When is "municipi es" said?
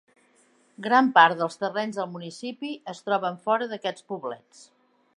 2.15-3.05